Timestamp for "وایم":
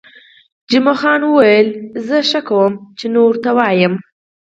3.57-3.93